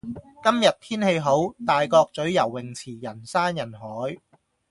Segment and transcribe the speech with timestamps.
[0.43, 3.85] 今日天氣好，大角咀游泳池人山人海。